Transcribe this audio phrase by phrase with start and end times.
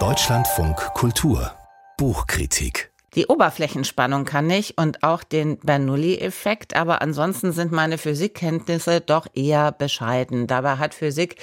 [0.00, 1.52] Deutschlandfunk Kultur
[1.96, 9.28] Buchkritik die Oberflächenspannung kann ich und auch den Bernoulli-Effekt, aber ansonsten sind meine Physikkenntnisse doch
[9.34, 10.48] eher bescheiden.
[10.48, 11.36] Dabei hat Physik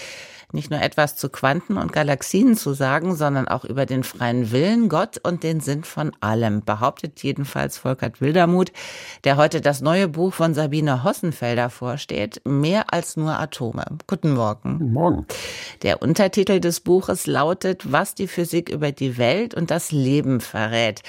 [0.53, 4.89] nicht nur etwas zu Quanten und Galaxien zu sagen, sondern auch über den freien Willen,
[4.89, 8.71] Gott und den Sinn von allem, behauptet jedenfalls Volkert Wildermuth,
[9.23, 13.85] der heute das neue Buch von Sabine Hossenfelder vorsteht, Mehr als nur Atome.
[14.07, 14.79] Guten Morgen.
[14.79, 15.25] Guten Morgen.
[15.83, 21.01] Der Untertitel des Buches lautet, was die Physik über die Welt und das Leben verrät.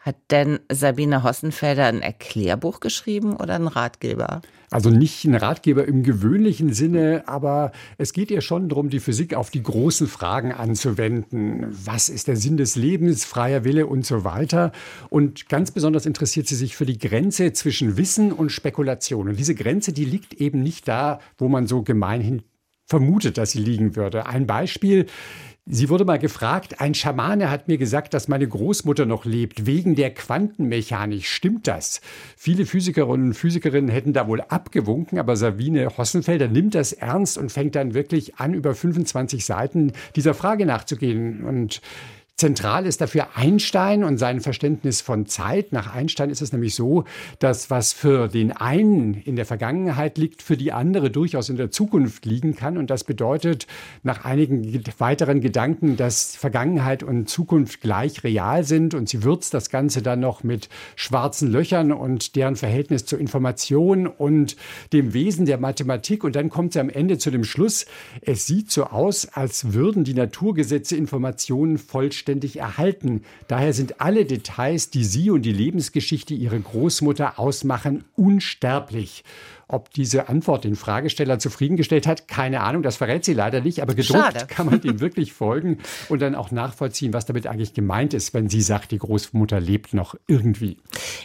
[0.00, 4.40] Hat denn Sabine Hossenfelder ein Erklärbuch geschrieben oder ein Ratgeber?
[4.70, 9.34] Also nicht ein Ratgeber im gewöhnlichen Sinne, aber es geht ihr schon darum, die Physik
[9.34, 11.66] auf die großen Fragen anzuwenden.
[11.84, 14.72] Was ist der Sinn des Lebens, freier Wille und so weiter.
[15.10, 19.28] Und ganz besonders interessiert sie sich für die Grenze zwischen Wissen und Spekulation.
[19.28, 22.42] Und diese Grenze, die liegt eben nicht da, wo man so gemeinhin
[22.86, 24.26] vermutet, dass sie liegen würde.
[24.26, 25.06] Ein Beispiel.
[25.72, 29.94] Sie wurde mal gefragt, ein Schamane hat mir gesagt, dass meine Großmutter noch lebt, wegen
[29.94, 31.24] der Quantenmechanik.
[31.24, 32.00] Stimmt das?
[32.36, 37.52] Viele Physikerinnen und Physikerinnen hätten da wohl abgewunken, aber Sabine Hossenfelder nimmt das ernst und
[37.52, 41.44] fängt dann wirklich an, über 25 Seiten dieser Frage nachzugehen.
[41.44, 41.80] Und
[42.40, 45.72] Zentral ist dafür Einstein und sein Verständnis von Zeit.
[45.72, 47.04] Nach Einstein ist es nämlich so,
[47.38, 51.70] dass was für den einen in der Vergangenheit liegt, für die andere durchaus in der
[51.70, 52.78] Zukunft liegen kann.
[52.78, 53.66] Und das bedeutet
[54.04, 58.94] nach einigen weiteren Gedanken, dass Vergangenheit und Zukunft gleich real sind.
[58.94, 64.06] Und sie würzt das Ganze dann noch mit schwarzen Löchern und deren Verhältnis zur Information
[64.06, 64.56] und
[64.94, 66.24] dem Wesen der Mathematik.
[66.24, 67.84] Und dann kommt sie am Ende zu dem Schluss,
[68.22, 73.22] es sieht so aus, als würden die Naturgesetze Informationen vollständig vollständig erhalten.
[73.48, 79.24] Daher sind alle Details, die sie und die Lebensgeschichte ihrer Großmutter ausmachen, unsterblich.
[79.72, 83.94] Ob diese Antwort den Fragesteller zufriedengestellt hat, keine Ahnung, das verrät sie leider nicht, aber
[83.94, 84.46] gedruckt Schade.
[84.48, 85.78] kann man dem wirklich folgen
[86.08, 89.94] und dann auch nachvollziehen, was damit eigentlich gemeint ist, wenn sie sagt, die Großmutter lebt
[89.94, 90.78] noch irgendwie.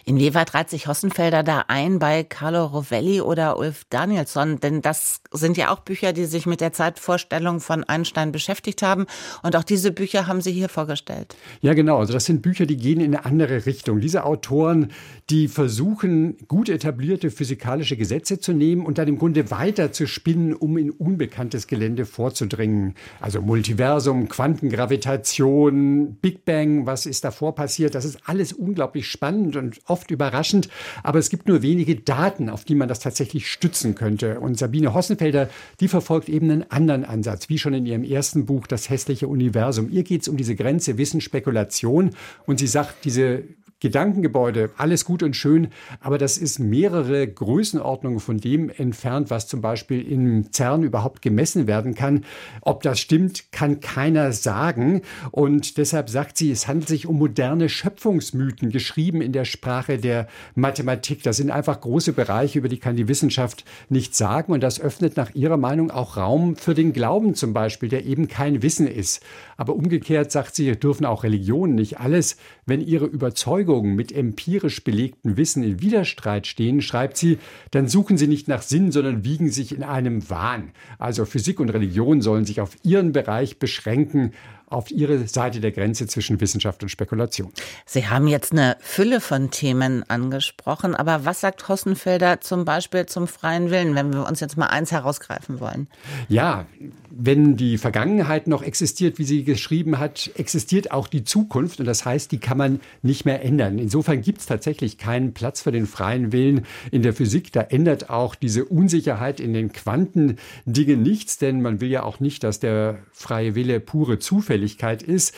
[0.06, 4.60] Inwieweit reiht sich Hossenfelder da ein bei Carlo Rovelli oder Ulf Danielsson?
[4.60, 9.08] Denn das sind ja auch Bücher, die sich mit der Zeitvorstellung von Einstein beschäftigt haben
[9.42, 11.36] und auch diese Bücher haben Sie hier vorgestellt.
[11.62, 11.98] Ja, genau.
[11.98, 14.02] Also das sind Bücher, die gehen in eine andere Richtung.
[14.02, 14.92] Diese Autoren,
[15.32, 20.08] die versuchen, gut etablierte physikalische Gesetze Gesetze zu nehmen und dann im Grunde weiter zu
[20.08, 22.96] spinnen, um in unbekanntes Gelände vorzudringen.
[23.20, 27.96] Also Multiversum, Quantengravitation, Big Bang, was ist davor passiert?
[27.96, 30.70] Das ist alles unglaublich spannend und oft überraschend,
[31.04, 34.40] aber es gibt nur wenige Daten, auf die man das tatsächlich stützen könnte.
[34.40, 38.68] Und Sabine Hossenfelder, die verfolgt eben einen anderen Ansatz, wie schon in ihrem ersten Buch
[38.68, 39.90] Das hässliche Universum.
[39.90, 42.12] Ihr geht es um diese Grenze Wissen, Spekulation
[42.46, 43.44] und sie sagt, diese
[43.86, 45.68] Gedankengebäude, alles gut und schön,
[46.00, 51.68] aber das ist mehrere Größenordnungen von dem entfernt, was zum Beispiel im CERN überhaupt gemessen
[51.68, 52.26] werden kann.
[52.62, 55.04] Ob das stimmt, kann keiner sagen.
[55.30, 60.30] Und deshalb sagt sie, es handelt sich um moderne Schöpfungsmythen, geschrieben in der Sprache der
[60.56, 61.22] Mathematik.
[61.22, 64.52] Das sind einfach große Bereiche, über die kann die Wissenschaft nicht sagen.
[64.52, 68.28] Und das öffnet nach ihrer Meinung auch Raum für den Glauben zum Beispiel, der eben
[68.28, 69.22] kein Wissen ist.
[69.58, 74.84] Aber umgekehrt sagt sie, dürfen auch Religionen nicht alles, wenn ihre Überzeugung Überzeugungen mit empirisch
[74.84, 77.38] belegtem Wissen in Widerstreit stehen, schreibt sie,
[77.72, 80.72] dann suchen sie nicht nach Sinn, sondern wiegen sich in einem Wahn.
[80.98, 84.32] Also Physik und Religion sollen sich auf ihren Bereich beschränken,
[84.76, 87.52] auf ihre Seite der Grenze zwischen Wissenschaft und Spekulation.
[87.86, 93.28] Sie haben jetzt eine Fülle von Themen angesprochen, aber was sagt Hossenfelder zum Beispiel zum
[93.28, 95.88] freien Willen, wenn wir uns jetzt mal eins herausgreifen wollen?
[96.28, 96.66] Ja,
[97.10, 102.04] wenn die Vergangenheit noch existiert, wie sie geschrieben hat, existiert auch die Zukunft und das
[102.04, 103.80] heißt, die kann man nicht mehr ändern.
[103.80, 107.54] Insofern gibt es tatsächlich keinen Platz für den freien Willen in der Physik.
[107.54, 112.44] Da ändert auch diese Unsicherheit in den Quantendingen nichts, denn man will ja auch nicht,
[112.44, 114.20] dass der freie Wille pure
[114.66, 115.36] Zufälligkeit ist.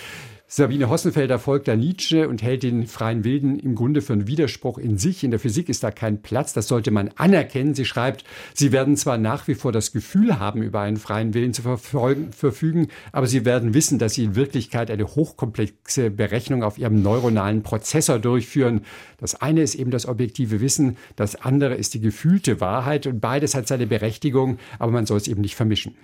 [0.50, 4.78] Sabine Hossenfelder folgt da Nietzsche und hält den freien Wilden im Grunde für einen Widerspruch
[4.78, 5.26] in sich.
[5.26, 6.54] In der Physik ist da kein Platz.
[6.54, 7.76] Das sollte man anerkennen.
[7.76, 11.54] Sie schreibt, Sie werden zwar nach wie vor das Gefühl haben, über einen freien Willen
[11.54, 17.02] zu verfügen, aber Sie werden wissen, dass Sie in Wirklichkeit eine hochkomplexe Berechnung auf Ihrem
[17.02, 18.86] neuronalen Prozessor durchführen.
[19.18, 23.54] Das eine ist eben das objektive Wissen, das andere ist die gefühlte Wahrheit und beides
[23.54, 25.96] hat seine Berechtigung, aber man soll es eben nicht vermischen.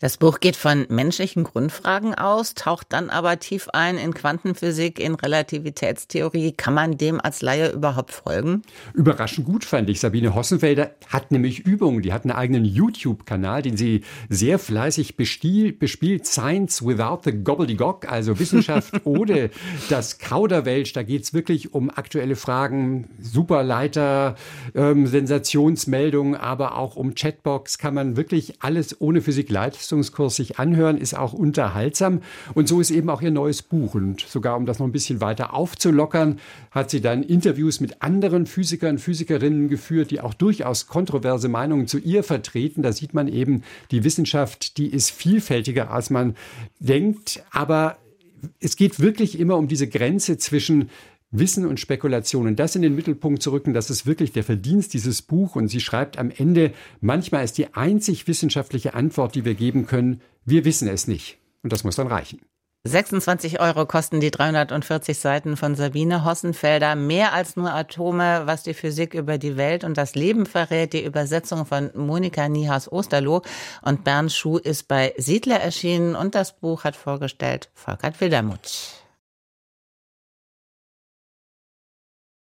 [0.00, 5.00] Das Buch geht von menschlichen Grundfragen aus, taucht dann aber tief ein ein in Quantenphysik,
[5.00, 6.52] in Relativitätstheorie.
[6.52, 8.62] Kann man dem als Laie überhaupt folgen?
[8.94, 9.98] Überraschend gut fand ich.
[9.98, 12.00] Sabine Hossenfelder hat nämlich Übungen.
[12.02, 16.26] Die hat einen eigenen YouTube-Kanal, den sie sehr fleißig bestiel, bespielt.
[16.26, 19.50] Science without the gobbledygook, also Wissenschaft ohne
[19.88, 20.92] das Kauderwelsch.
[20.92, 24.36] Da geht es wirklich um aktuelle Fragen, Superleiter,
[24.76, 27.78] ähm, Sensationsmeldungen, aber auch um Chatbox.
[27.78, 32.20] Kann man wirklich alles ohne Physik-Leistungskurs sich anhören, ist auch unterhaltsam.
[32.54, 33.94] Und so ist eben auch ihr neues Buch.
[33.94, 36.38] Und sogar um das noch ein bisschen weiter aufzulockern,
[36.70, 41.98] hat sie dann Interviews mit anderen Physikern, Physikerinnen geführt, die auch durchaus kontroverse Meinungen zu
[41.98, 42.82] ihr vertreten.
[42.82, 46.36] Da sieht man eben, die Wissenschaft, die ist vielfältiger, als man
[46.78, 47.42] denkt.
[47.50, 47.96] Aber
[48.60, 50.90] es geht wirklich immer um diese Grenze zwischen
[51.30, 55.22] Wissen und Spekulationen, das in den Mittelpunkt zu rücken, das ist wirklich der Verdienst dieses
[55.22, 55.56] Buch.
[55.56, 60.20] Und sie schreibt am Ende, manchmal ist die einzig wissenschaftliche Antwort, die wir geben können,
[60.44, 61.38] wir wissen es nicht.
[61.62, 62.40] Und das muss dann reichen.
[62.84, 66.96] 26 Euro kosten die 340 Seiten von Sabine Hossenfelder.
[66.96, 70.92] Mehr als nur Atome, was die Physik über die Welt und das Leben verrät.
[70.92, 73.42] Die Übersetzung von Monika Niehaus Osterloh
[73.82, 79.01] und Bernd Schuh ist bei Siedler erschienen und das Buch hat vorgestellt Volkert Wildermuth.